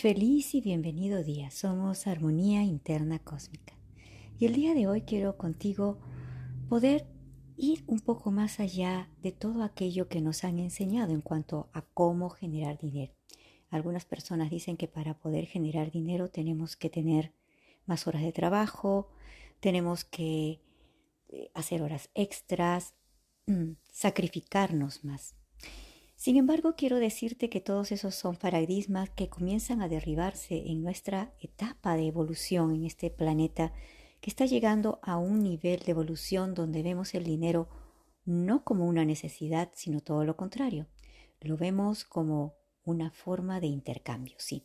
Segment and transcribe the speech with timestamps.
[0.00, 1.50] Feliz y bienvenido día.
[1.50, 3.72] Somos Armonía Interna Cósmica.
[4.38, 5.98] Y el día de hoy quiero contigo
[6.68, 7.06] poder
[7.56, 11.80] ir un poco más allá de todo aquello que nos han enseñado en cuanto a
[11.80, 13.14] cómo generar dinero.
[13.70, 17.32] Algunas personas dicen que para poder generar dinero tenemos que tener
[17.86, 19.08] más horas de trabajo,
[19.60, 20.60] tenemos que
[21.28, 22.92] eh, hacer horas extras,
[23.46, 25.35] mm, sacrificarnos más.
[26.16, 31.34] Sin embargo, quiero decirte que todos esos son paradigmas que comienzan a derribarse en nuestra
[31.40, 33.72] etapa de evolución en este planeta
[34.20, 37.68] que está llegando a un nivel de evolución donde vemos el dinero
[38.24, 40.86] no como una necesidad, sino todo lo contrario.
[41.40, 44.64] Lo vemos como una forma de intercambio, sí,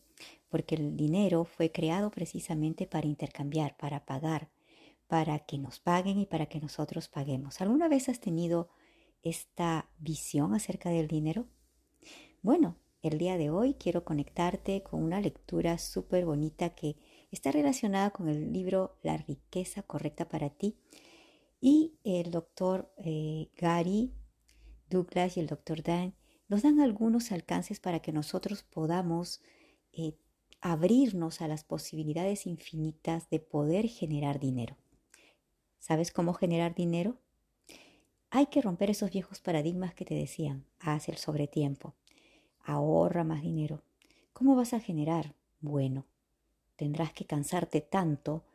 [0.50, 4.50] porque el dinero fue creado precisamente para intercambiar, para pagar,
[5.08, 7.60] para que nos paguen y para que nosotros paguemos.
[7.60, 8.70] ¿Alguna vez has tenido
[9.24, 11.48] esta visión acerca del dinero?
[12.42, 16.98] Bueno, el día de hoy quiero conectarte con una lectura súper bonita que
[17.32, 20.78] está relacionada con el libro La riqueza correcta para ti.
[21.60, 24.14] Y el doctor eh, Gary
[24.90, 26.14] Douglas y el doctor Dan
[26.48, 29.42] nos dan algunos alcances para que nosotros podamos
[29.94, 30.18] eh,
[30.60, 34.78] abrirnos a las posibilidades infinitas de poder generar dinero.
[35.80, 37.18] ¿Sabes cómo generar dinero?
[38.34, 41.96] Hay que romper esos viejos paradigmas que te decían, haz el sobretiempo,
[42.64, 43.84] ahorra más dinero.
[44.32, 45.36] ¿Cómo vas a generar?
[45.60, 46.06] Bueno,
[46.78, 48.46] tendrás que cansarte tanto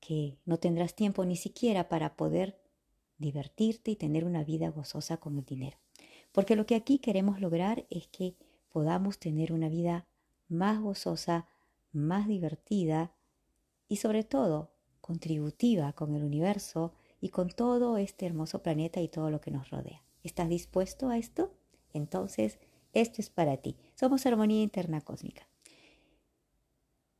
[0.00, 2.58] que no tendrás tiempo ni siquiera para poder
[3.18, 5.76] divertirte y tener una vida gozosa con el dinero.
[6.32, 8.34] Porque lo que aquí queremos lograr es que
[8.70, 10.06] podamos tener una vida
[10.48, 11.46] más gozosa,
[11.92, 13.12] más divertida
[13.88, 14.70] y sobre todo
[15.02, 19.70] contributiva con el universo y con todo este hermoso planeta y todo lo que nos
[19.70, 20.04] rodea.
[20.22, 21.54] ¿Estás dispuesto a esto?
[21.92, 22.58] Entonces,
[22.92, 23.76] esto es para ti.
[23.94, 25.48] Somos Armonía Interna Cósmica.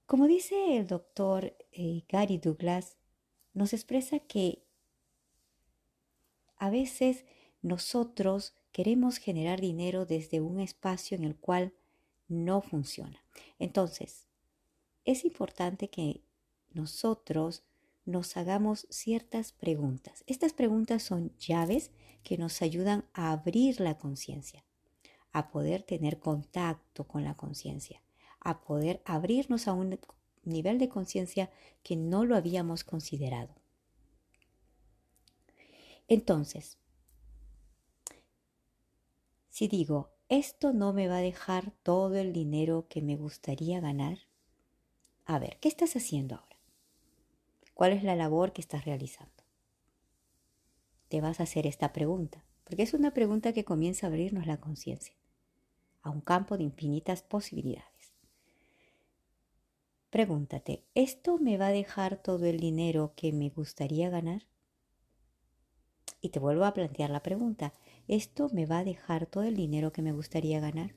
[0.06, 2.96] Como dice el doctor eh, Gary Douglas,
[3.52, 4.64] nos expresa que
[6.56, 7.24] a veces
[7.60, 11.74] nosotros queremos generar dinero desde un espacio en el cual
[12.26, 13.24] no funciona.
[13.58, 14.26] Entonces,
[15.04, 16.22] es importante que
[16.70, 17.64] nosotros
[18.08, 20.24] nos hagamos ciertas preguntas.
[20.26, 21.90] Estas preguntas son llaves
[22.22, 24.64] que nos ayudan a abrir la conciencia,
[25.32, 28.02] a poder tener contacto con la conciencia
[28.40, 29.98] a poder abrirnos a un
[30.44, 31.50] nivel de conciencia
[31.82, 33.54] que no lo habíamos considerado.
[36.06, 36.78] Entonces,
[39.50, 44.18] si digo, esto no me va a dejar todo el dinero que me gustaría ganar,
[45.26, 46.47] a ver, ¿qué estás haciendo ahora?
[47.78, 49.44] ¿Cuál es la labor que estás realizando?
[51.06, 54.56] Te vas a hacer esta pregunta, porque es una pregunta que comienza a abrirnos la
[54.56, 55.14] conciencia
[56.02, 58.16] a un campo de infinitas posibilidades.
[60.10, 64.48] Pregúntate, ¿esto me va a dejar todo el dinero que me gustaría ganar?
[66.20, 67.72] Y te vuelvo a plantear la pregunta,
[68.08, 70.96] ¿esto me va a dejar todo el dinero que me gustaría ganar?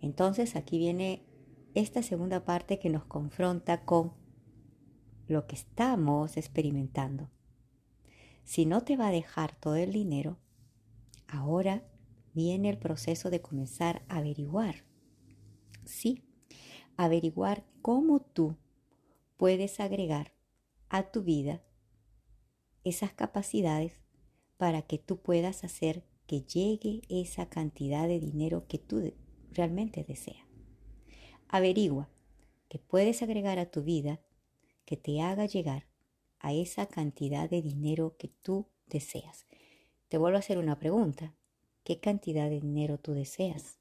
[0.00, 1.22] Entonces aquí viene
[1.74, 4.24] esta segunda parte que nos confronta con
[5.28, 7.30] lo que estamos experimentando.
[8.44, 10.38] Si no te va a dejar todo el dinero,
[11.26, 11.84] ahora
[12.32, 14.84] viene el proceso de comenzar a averiguar.
[15.84, 16.22] Sí,
[16.96, 18.56] averiguar cómo tú
[19.36, 20.32] puedes agregar
[20.88, 21.62] a tu vida
[22.84, 24.00] esas capacidades
[24.56, 29.12] para que tú puedas hacer que llegue esa cantidad de dinero que tú
[29.52, 30.46] realmente deseas.
[31.48, 32.08] Averigua
[32.68, 34.20] que puedes agregar a tu vida
[34.86, 35.86] que te haga llegar
[36.38, 39.46] a esa cantidad de dinero que tú deseas.
[40.08, 41.34] Te vuelvo a hacer una pregunta.
[41.84, 43.78] ¿Qué cantidad de dinero tú deseas?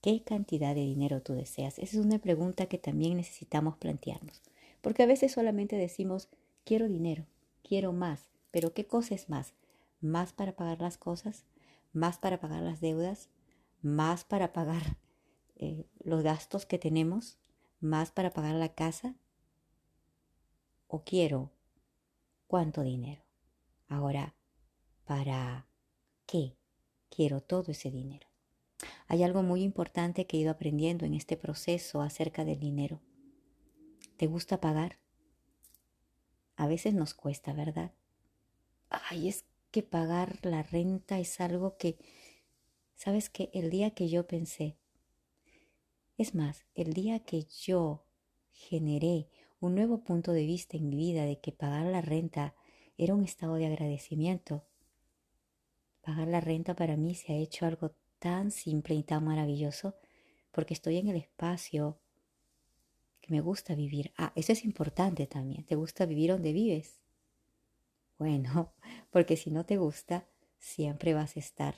[0.00, 1.78] ¿Qué cantidad de dinero tú deseas?
[1.78, 4.42] Esa es una pregunta que también necesitamos plantearnos.
[4.80, 6.28] Porque a veces solamente decimos,
[6.64, 7.24] quiero dinero,
[7.62, 9.54] quiero más, pero ¿qué cosa es más?
[10.00, 11.44] ¿Más para pagar las cosas?
[11.92, 13.28] ¿Más para pagar las deudas?
[13.80, 14.96] ¿Más para pagar
[15.54, 17.38] eh, los gastos que tenemos?
[17.82, 19.16] ¿Más para pagar la casa?
[20.86, 21.52] ¿O quiero
[22.46, 23.22] cuánto dinero?
[23.88, 24.34] Ahora,
[25.04, 25.66] ¿para
[26.24, 26.56] qué?
[27.14, 28.26] quiero todo ese dinero.
[29.06, 33.00] Hay algo muy importante que he ido aprendiendo en este proceso acerca del dinero.
[34.16, 34.98] ¿Te gusta pagar?
[36.56, 37.92] A veces nos cuesta, ¿verdad?
[38.88, 41.98] Ay, es que pagar la renta es algo que,
[42.94, 44.78] sabes que el día que yo pensé,
[46.22, 48.06] es más, el día que yo
[48.52, 49.28] generé
[49.60, 52.54] un nuevo punto de vista en mi vida de que pagar la renta
[52.96, 54.64] era un estado de agradecimiento,
[56.00, 59.96] pagar la renta para mí se ha hecho algo tan simple y tan maravilloso
[60.52, 61.98] porque estoy en el espacio
[63.20, 64.12] que me gusta vivir.
[64.16, 65.64] Ah, eso es importante también.
[65.64, 67.00] ¿Te gusta vivir donde vives?
[68.16, 68.74] Bueno,
[69.10, 70.28] porque si no te gusta,
[70.58, 71.74] siempre vas a estar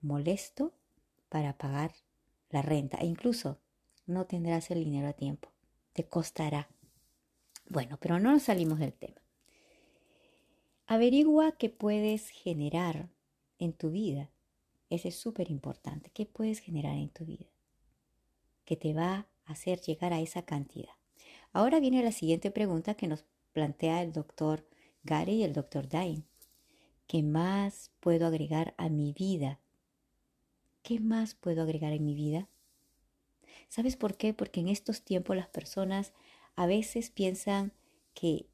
[0.00, 0.74] molesto
[1.28, 1.92] para pagar
[2.52, 3.58] la renta e incluso
[4.06, 5.48] no tendrás el dinero a tiempo.
[5.92, 6.68] Te costará.
[7.68, 9.20] Bueno, pero no nos salimos del tema.
[10.86, 13.08] Averigua qué puedes generar
[13.58, 14.30] en tu vida.
[14.90, 16.10] Ese es súper importante.
[16.12, 17.46] ¿Qué puedes generar en tu vida?
[18.64, 20.92] Que te va a hacer llegar a esa cantidad.
[21.52, 24.66] Ahora viene la siguiente pregunta que nos plantea el doctor
[25.02, 26.26] Gary y el doctor Dain.
[27.06, 29.61] ¿Qué más puedo agregar a mi vida?
[30.82, 32.48] ¿Qué más puedo agregar en mi vida?
[33.68, 34.34] ¿Sabes por qué?
[34.34, 36.12] Porque en estos tiempos las personas
[36.56, 37.72] a veces piensan
[38.14, 38.46] que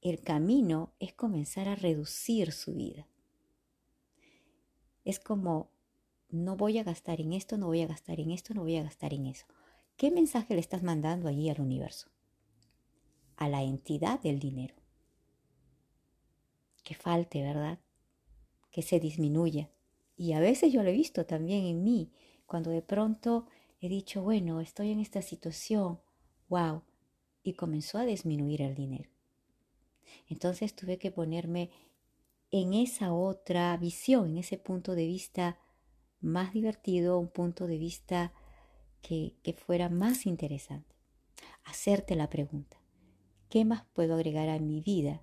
[0.00, 3.06] el camino es comenzar a reducir su vida.
[5.04, 5.70] Es como,
[6.28, 8.82] no voy a gastar en esto, no voy a gastar en esto, no voy a
[8.82, 9.46] gastar en eso.
[9.96, 12.08] ¿Qué mensaje le estás mandando allí al universo?
[13.36, 14.74] A la entidad del dinero
[16.86, 17.80] que falte, ¿verdad?
[18.70, 19.68] Que se disminuya.
[20.16, 22.10] Y a veces yo lo he visto también en mí,
[22.46, 23.46] cuando de pronto
[23.80, 26.00] he dicho, bueno, estoy en esta situación,
[26.48, 26.82] wow,
[27.42, 29.10] y comenzó a disminuir el dinero.
[30.28, 31.70] Entonces tuve que ponerme
[32.50, 35.58] en esa otra visión, en ese punto de vista
[36.20, 38.32] más divertido, un punto de vista
[39.02, 40.94] que, que fuera más interesante.
[41.64, 42.80] Hacerte la pregunta,
[43.50, 45.22] ¿qué más puedo agregar a mi vida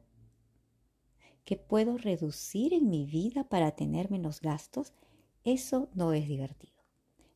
[1.46, 4.94] que puedo reducir en mi vida para tener menos gastos,
[5.44, 6.84] eso no es divertido,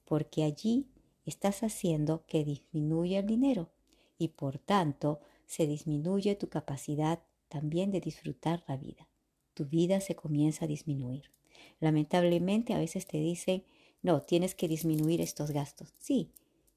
[0.06, 0.88] porque allí
[1.26, 3.70] estás haciendo que disminuya el dinero
[4.18, 9.10] y por tanto se disminuye tu capacidad también de disfrutar la vida.
[9.54, 11.32] Tu vida se comienza a disminuir.
[11.80, 13.64] Lamentablemente a veces te dicen,
[14.02, 15.94] no, tienes que disminuir estos gastos.
[15.98, 16.32] Sí,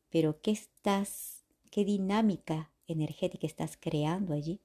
[0.09, 4.61] pero ¿qué estás, qué dinámica energética estás creando allí?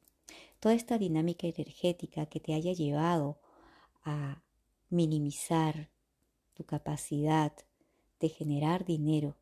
[0.66, 3.40] Toda esta dinámica energética que te haya llevado
[4.04, 4.42] a
[4.90, 5.92] minimizar
[6.56, 7.54] tu capacidad
[8.20, 9.38] de generar dinero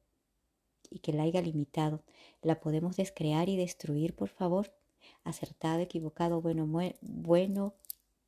[0.90, 2.04] y que la haya limitado,
[2.42, 4.76] la podemos descrear y destruir, por favor.
[5.24, 6.68] Acertado, equivocado, bueno,
[7.00, 7.74] bueno,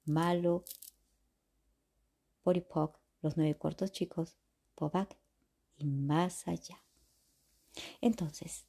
[0.05, 0.63] malo,
[2.43, 4.37] poripoc, los nueve cortos chicos,
[4.73, 5.17] pobac
[5.75, 6.81] y más allá.
[7.99, 8.65] Entonces,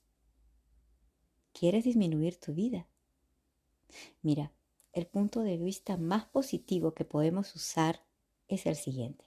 [1.52, 2.88] ¿quieres disminuir tu vida?
[4.22, 4.52] Mira,
[4.92, 8.04] el punto de vista más positivo que podemos usar
[8.48, 9.24] es el siguiente.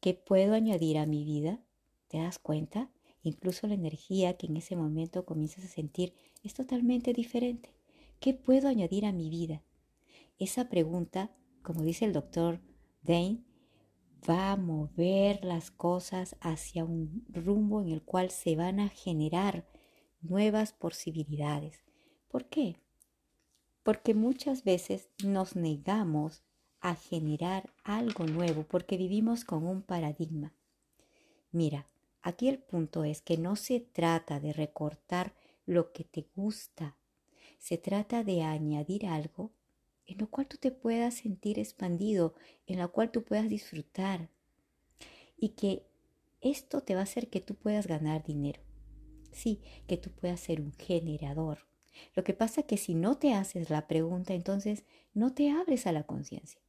[0.00, 1.60] ¿Qué puedo añadir a mi vida?
[2.08, 2.90] ¿Te das cuenta?
[3.22, 7.74] Incluso la energía que en ese momento comienzas a sentir es totalmente diferente.
[8.18, 9.62] ¿Qué puedo añadir a mi vida?
[10.38, 11.30] Esa pregunta,
[11.62, 12.60] como dice el doctor
[13.02, 13.44] Dane,
[14.28, 19.66] va a mover las cosas hacia un rumbo en el cual se van a generar
[20.22, 21.84] nuevas posibilidades.
[22.28, 22.76] ¿Por qué?
[23.82, 26.42] Porque muchas veces nos negamos
[26.80, 30.54] a generar algo nuevo porque vivimos con un paradigma.
[31.52, 31.86] Mira,
[32.22, 35.34] aquí el punto es que no se trata de recortar
[35.66, 36.96] lo que te gusta,
[37.58, 39.52] se trata de añadir algo
[40.06, 42.34] en lo cual tú te puedas sentir expandido,
[42.66, 44.28] en lo cual tú puedas disfrutar
[45.36, 45.86] y que
[46.40, 48.60] esto te va a hacer que tú puedas ganar dinero.
[49.32, 51.69] Sí, que tú puedas ser un generador.
[52.14, 55.86] Lo que pasa es que si no te haces la pregunta, entonces no te abres
[55.86, 56.60] a la conciencia.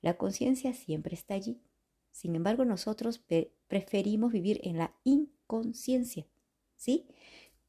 [0.00, 1.62] La conciencia siempre está allí.
[2.10, 3.22] Sin embargo, nosotros
[3.68, 6.26] preferimos vivir en la inconsciencia,
[6.74, 7.06] ¿sí?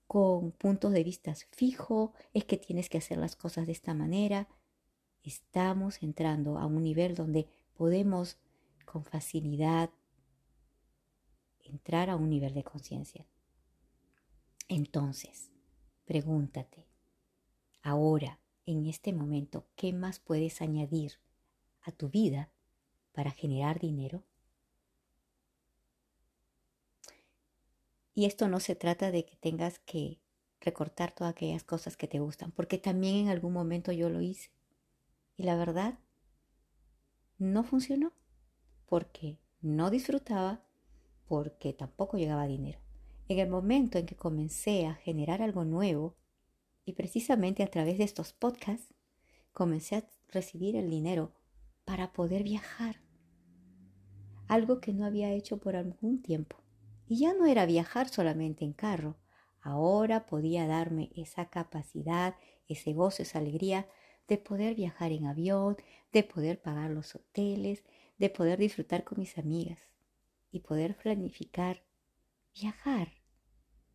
[0.08, 4.48] Con puntos de vista fijos, es que tienes que hacer las cosas de esta manera.
[5.24, 8.40] Estamos entrando a un nivel donde podemos
[8.86, 9.92] con facilidad
[11.60, 13.26] entrar a un nivel de conciencia.
[14.68, 15.51] Entonces,
[16.12, 16.86] Pregúntate,
[17.82, 21.22] ahora, en este momento, ¿qué más puedes añadir
[21.84, 22.52] a tu vida
[23.14, 24.22] para generar dinero?
[28.14, 30.20] Y esto no se trata de que tengas que
[30.60, 34.52] recortar todas aquellas cosas que te gustan, porque también en algún momento yo lo hice.
[35.38, 35.98] Y la verdad,
[37.38, 38.12] no funcionó,
[38.86, 40.62] porque no disfrutaba,
[41.26, 42.82] porque tampoco llegaba dinero.
[43.32, 46.18] En el momento en que comencé a generar algo nuevo,
[46.84, 48.94] y precisamente a través de estos podcasts,
[49.54, 51.32] comencé a recibir el dinero
[51.86, 52.98] para poder viajar.
[54.50, 56.58] Algo que no había hecho por algún tiempo.
[57.08, 59.16] Y ya no era viajar solamente en carro.
[59.62, 62.36] Ahora podía darme esa capacidad,
[62.68, 63.88] ese gozo, esa alegría
[64.28, 65.78] de poder viajar en avión,
[66.12, 67.86] de poder pagar los hoteles,
[68.18, 69.80] de poder disfrutar con mis amigas
[70.52, 71.82] y poder planificar
[72.54, 73.21] viajar,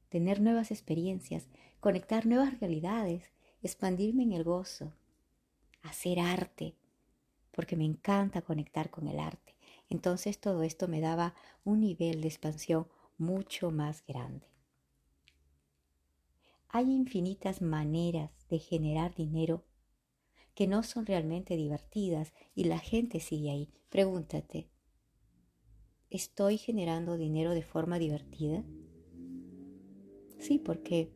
[0.09, 1.49] tener nuevas experiencias,
[1.81, 3.31] conectar nuevas realidades,
[3.63, 4.93] expandirme en el gozo,
[5.83, 6.75] hacer arte,
[7.53, 9.55] porque me encanta conectar con el arte.
[9.89, 11.35] Entonces todo esto me daba
[11.65, 14.47] un nivel de expansión mucho más grande.
[16.69, 19.65] Hay infinitas maneras de generar dinero
[20.55, 23.71] que no son realmente divertidas y la gente sigue ahí.
[23.89, 24.69] Pregúntate,
[26.11, 28.65] ¿estoy generando dinero de forma divertida?
[30.39, 31.13] Sí, porque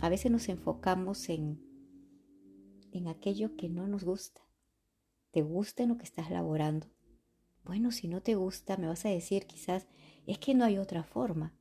[0.00, 1.60] a veces nos enfocamos en,
[2.92, 4.42] en aquello que no nos gusta.
[5.30, 6.86] ¿Te gusta en lo que estás laborando?
[7.64, 9.86] Bueno, si no te gusta, me vas a decir quizás,
[10.26, 11.54] es que no hay otra forma.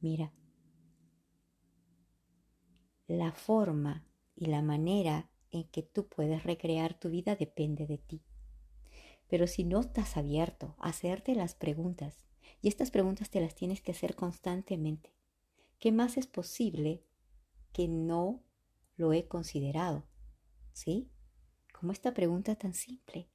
[0.00, 0.32] Mira,
[3.06, 8.22] la forma y la manera en que tú puedes recrear tu vida depende de ti.
[9.28, 12.26] Pero si no estás abierto a hacerte las preguntas,
[12.62, 15.15] y estas preguntas te las tienes que hacer constantemente,
[15.78, 17.02] ¿qué más es posible
[17.72, 18.42] que no
[18.96, 20.06] lo he considerado?
[20.72, 21.10] ¿Sí?
[21.72, 23.28] Como esta pregunta tan simple.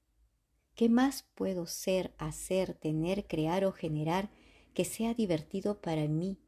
[0.76, 4.32] ¿Qué más puedo ser, hacer, tener, crear o generar
[4.74, 6.40] que sea divertido para mí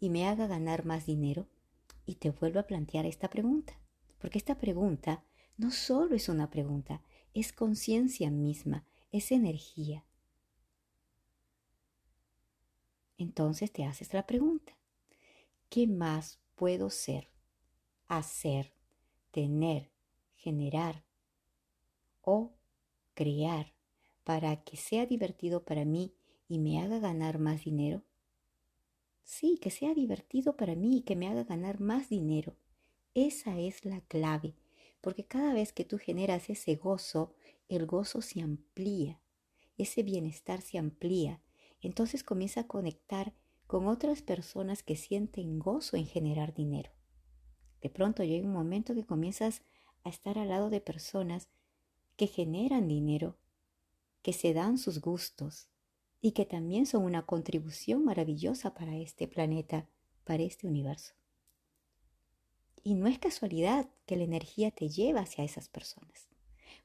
[0.00, 1.48] y me haga ganar más dinero?
[2.04, 3.78] Y te vuelvo a plantear esta pregunta,
[4.18, 5.24] porque esta pregunta
[5.56, 7.02] no solo es una pregunta,
[7.34, 10.04] es conciencia misma, es energía.
[13.18, 14.75] Entonces te haces la pregunta,
[15.68, 17.28] ¿qué más puedo ser,
[18.08, 18.72] hacer,
[19.30, 19.90] tener,
[20.36, 21.04] generar
[22.22, 22.52] o
[23.14, 23.72] crear
[24.24, 26.14] para que sea divertido para mí
[26.48, 28.02] y me haga ganar más dinero?
[29.22, 32.56] Sí, que sea divertido para mí y que me haga ganar más dinero.
[33.14, 34.54] Esa es la clave,
[35.00, 37.32] porque cada vez que tú generas ese gozo,
[37.68, 39.20] el gozo se amplía,
[39.78, 41.40] ese bienestar se amplía.
[41.80, 43.34] Entonces comienza a conectar
[43.66, 46.90] con otras personas que sienten gozo en generar dinero.
[47.80, 49.62] De pronto llega un momento que comienzas
[50.04, 51.48] a estar al lado de personas
[52.16, 53.36] que generan dinero,
[54.22, 55.68] que se dan sus gustos,
[56.20, 59.88] y que también son una contribución maravillosa para este planeta,
[60.24, 61.14] para este universo.
[62.82, 66.28] Y no es casualidad que la energía te lleva hacia esas personas.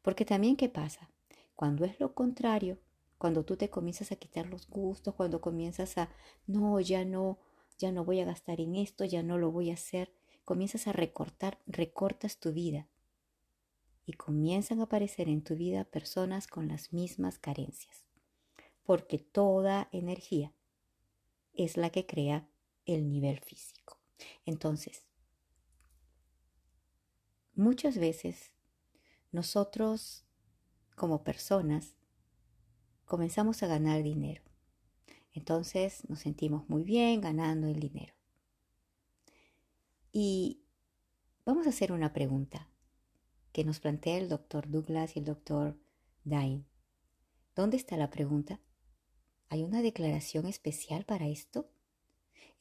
[0.01, 1.09] Porque también, ¿qué pasa?
[1.55, 2.79] Cuando es lo contrario,
[3.21, 6.09] cuando tú te comienzas a quitar los gustos, cuando comienzas a,
[6.47, 7.37] no, ya no,
[7.77, 10.11] ya no voy a gastar en esto, ya no lo voy a hacer,
[10.43, 12.87] comienzas a recortar, recortas tu vida.
[14.07, 18.07] Y comienzan a aparecer en tu vida personas con las mismas carencias
[18.83, 20.55] porque toda energía
[21.53, 22.49] es la que crea
[22.85, 23.99] el nivel físico.
[24.47, 25.05] Entonces,
[27.53, 28.51] muchas veces
[29.31, 30.25] nosotros
[30.95, 32.00] como personas
[33.11, 34.41] comenzamos a ganar dinero.
[35.33, 38.13] Entonces nos sentimos muy bien ganando el dinero.
[40.13, 40.61] Y
[41.45, 42.69] vamos a hacer una pregunta
[43.51, 45.77] que nos plantea el doctor Douglas y el doctor
[46.23, 46.65] Dain.
[47.53, 48.61] ¿Dónde está la pregunta?
[49.49, 51.69] ¿Hay una declaración especial para esto?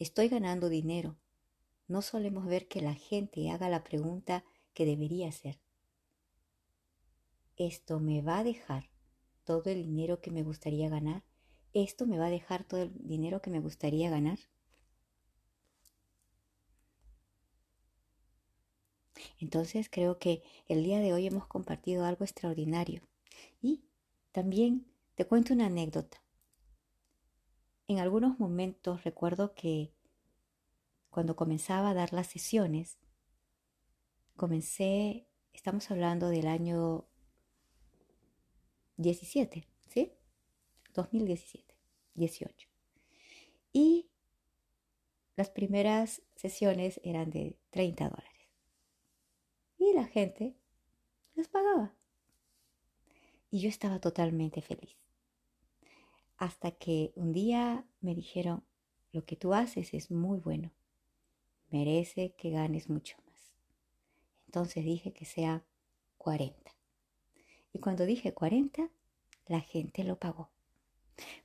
[0.00, 1.16] Estoy ganando dinero.
[1.86, 5.60] No solemos ver que la gente haga la pregunta que debería hacer.
[7.56, 8.89] ¿Esto me va a dejar
[9.50, 11.24] todo el dinero que me gustaría ganar?
[11.72, 14.38] ¿Esto me va a dejar todo el dinero que me gustaría ganar?
[19.40, 23.02] Entonces creo que el día de hoy hemos compartido algo extraordinario.
[23.60, 23.82] Y
[24.30, 26.22] también te cuento una anécdota.
[27.88, 29.92] En algunos momentos recuerdo que
[31.10, 32.98] cuando comenzaba a dar las sesiones,
[34.36, 37.09] comencé, estamos hablando del año
[39.00, 40.12] 17, ¿sí?
[40.94, 41.74] 2017,
[42.14, 42.68] 18.
[43.72, 44.08] Y
[45.36, 48.48] las primeras sesiones eran de 30 dólares.
[49.78, 50.54] Y la gente
[51.34, 51.94] las pagaba.
[53.50, 55.00] Y yo estaba totalmente feliz
[56.40, 58.64] hasta que un día me dijeron,
[59.12, 60.72] lo que tú haces es muy bueno,
[61.68, 63.52] merece que ganes mucho más.
[64.46, 65.66] Entonces dije que sea
[66.16, 66.79] 40.
[67.72, 68.90] Y cuando dije 40,
[69.46, 70.50] la gente lo pagó.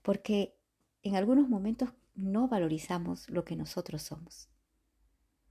[0.02, 0.56] Porque
[1.04, 4.50] en algunos momentos no valorizamos lo que nosotros somos.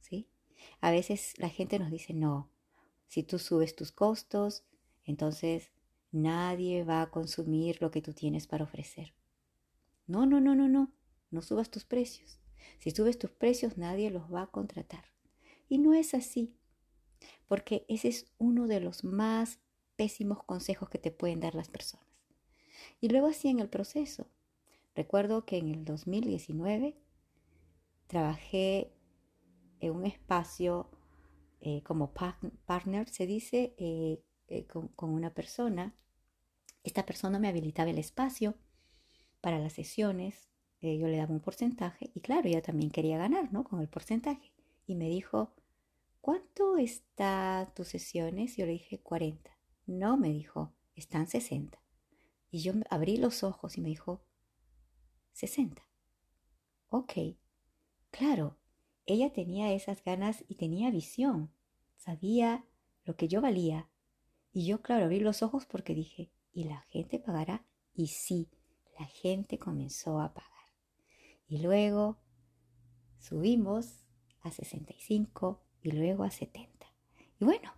[0.00, 0.28] ¿Sí?
[0.80, 2.50] A veces la gente nos dice, no,
[3.06, 4.64] si tú subes tus costos,
[5.04, 5.70] entonces
[6.10, 9.14] nadie va a consumir lo que tú tienes para ofrecer.
[10.06, 10.92] No, no, no, no, no,
[11.30, 12.40] no subas tus precios.
[12.78, 15.04] Si subes tus precios, nadie los va a contratar.
[15.68, 16.54] Y no es así,
[17.46, 19.58] porque ese es uno de los más
[19.96, 22.06] pésimos consejos que te pueden dar las personas.
[23.00, 24.26] Y luego así en el proceso.
[24.94, 26.96] Recuerdo que en el 2019
[28.06, 28.92] trabajé
[29.80, 30.88] en un espacio
[31.60, 35.94] eh, como partner, se dice, eh, eh, con, una persona.
[36.82, 38.54] Esta persona me habilitaba el espacio
[39.40, 40.50] para las sesiones,
[40.82, 43.64] yo le daba un porcentaje y claro, ella también quería ganar, ¿no?
[43.64, 44.52] Con el porcentaje.
[44.86, 45.54] Y me dijo,
[46.20, 48.58] ¿cuánto está tus sesiones?
[48.58, 49.53] Yo le dije 40.
[49.86, 51.78] No, me dijo, están 60.
[52.50, 54.24] Y yo abrí los ojos y me dijo,
[55.32, 55.86] 60.
[56.88, 57.12] Ok,
[58.10, 58.58] claro,
[59.06, 61.52] ella tenía esas ganas y tenía visión,
[61.96, 62.64] sabía
[63.04, 63.90] lo que yo valía.
[64.52, 67.66] Y yo, claro, abrí los ojos porque dije, ¿y la gente pagará?
[67.92, 68.48] Y sí,
[68.98, 70.50] la gente comenzó a pagar.
[71.46, 72.18] Y luego
[73.18, 74.06] subimos
[74.40, 76.86] a 65 y luego a 70.
[77.40, 77.72] Y bueno,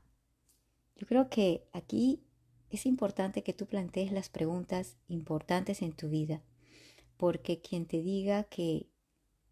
[0.97, 2.23] yo creo que aquí
[2.71, 6.43] es importante que tú plantees las preguntas importantes en tu vida,
[7.17, 8.89] porque quien te diga que,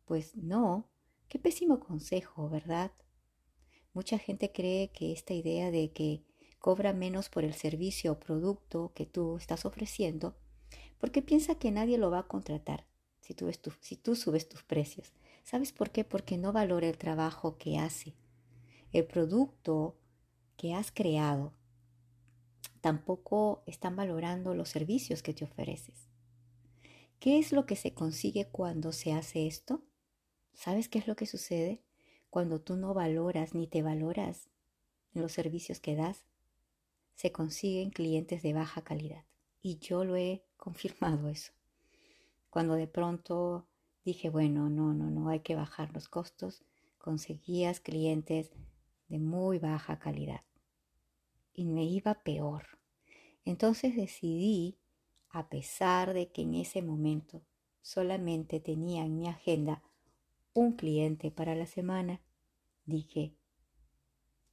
[0.05, 0.91] pues no,
[1.29, 2.93] qué pésimo consejo, ¿verdad?
[3.93, 6.25] Mucha gente cree que esta idea de que
[6.59, 10.37] cobra menos por el servicio o producto que tú estás ofreciendo,
[10.99, 12.87] porque piensa que nadie lo va a contratar
[13.25, 15.13] si tú, subes tus precios.
[15.45, 16.05] ¿Sabes por qué?
[16.05, 18.15] Porque no valora el trabajo que hace,
[18.93, 19.97] el producto
[20.57, 21.53] que has creado.
[22.81, 26.09] Tampoco están valorando los servicios que te ofreces.
[27.19, 29.83] ¿Qué es lo que se consigue cuando se hace esto?
[30.53, 31.83] ¿Sabes qué es lo que sucede
[32.29, 34.51] cuando tú no valoras ni te valoras
[35.13, 36.27] los servicios que das?
[37.15, 39.25] Se consiguen clientes de baja calidad.
[39.63, 41.53] Y yo lo he confirmado eso.
[42.51, 43.67] Cuando de pronto
[44.05, 46.65] dije, bueno, no, no, no, hay que bajar los costos,
[46.99, 48.53] conseguías clientes
[49.09, 50.43] de muy baja calidad.
[51.53, 52.79] Y me iba peor.
[53.45, 54.79] Entonces decidí,
[55.29, 57.43] a pesar de que en ese momento
[57.83, 59.83] solamente tenía en mi agenda
[60.53, 62.23] un cliente para la semana,
[62.87, 63.35] dije,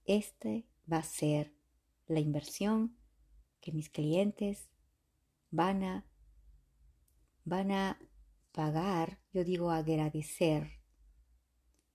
[0.06, 1.54] este va a ser
[2.08, 2.98] la inversión
[3.62, 4.70] que mis clientes
[5.52, 6.06] van a
[7.44, 8.00] van a
[8.52, 10.81] pagar, yo digo agradecer,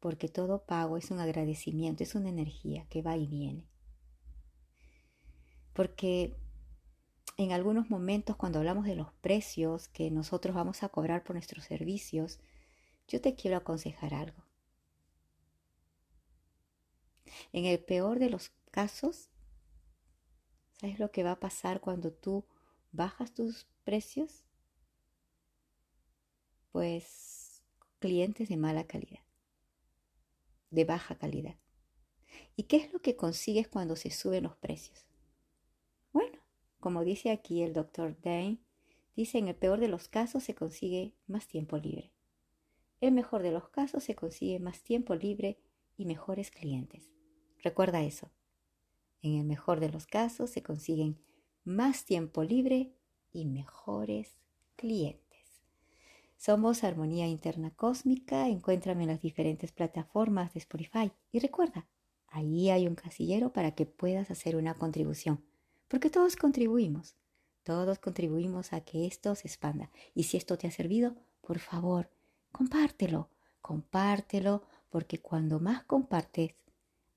[0.07, 3.67] porque todo pago es un agradecimiento, es una energía que va y viene.
[5.73, 6.37] Porque
[7.37, 11.65] en algunos momentos cuando hablamos de los precios que nosotros vamos a cobrar por nuestros
[11.65, 12.39] servicios,
[13.09, 14.45] yo te quiero aconsejar algo.
[17.53, 19.29] En el peor de los casos,
[20.81, 22.45] ¿sabes lo que va a pasar cuando tú
[22.93, 24.47] bajas tus precios?
[26.77, 27.63] pues
[28.01, 29.26] clientes de mala calidad,
[30.71, 31.57] de baja calidad.
[32.57, 35.07] ¿Y qué es lo que consigues cuando se suben los precios?
[36.13, 36.39] Bueno,
[36.81, 38.59] como dice aquí el doctor Dane,
[39.15, 42.13] dice en el peor de los casos se consigue más tiempo libre.
[43.01, 45.59] En mejor de los casos se consigue más tiempo libre
[45.97, 47.11] y mejores clientes.
[47.63, 48.31] Recuerda eso.
[49.23, 51.19] En el mejor de los casos se consiguen
[51.65, 52.95] más tiempo libre
[53.33, 54.39] y mejores
[54.77, 55.26] clientes.
[56.37, 58.49] Somos Armonía Interna Cósmica.
[58.49, 61.11] Encuéntrame en las diferentes plataformas de Spotify.
[61.33, 61.89] Y recuerda,
[62.29, 65.43] ahí hay un casillero para que puedas hacer una contribución.
[65.89, 67.17] Porque todos contribuimos.
[67.63, 69.91] Todos contribuimos a que esto se expanda.
[70.15, 72.11] Y si esto te ha servido, por favor,
[72.53, 73.29] compártelo.
[73.61, 76.55] Compártelo porque cuando más compartes,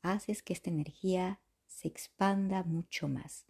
[0.01, 3.45] haces que esta energía se expanda mucho más.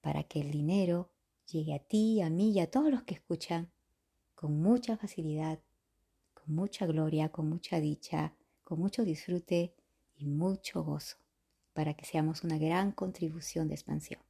[0.00, 1.11] Para que el dinero
[1.52, 3.70] llegue a ti, a mí y a todos los que escuchan
[4.34, 5.60] con mucha facilidad,
[6.34, 8.34] con mucha gloria, con mucha dicha,
[8.64, 9.74] con mucho disfrute
[10.16, 11.16] y mucho gozo,
[11.74, 14.20] para que seamos una gran contribución de expansión.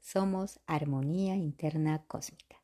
[0.00, 2.57] Somos armonía interna cósmica.